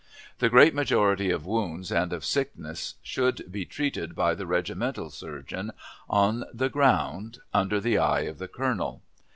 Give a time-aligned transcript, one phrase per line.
[0.39, 5.73] The great majority of wounds and of sickness should be treated by the regimental surgeon,
[6.09, 9.03] on the ground, under the eye of the colonel.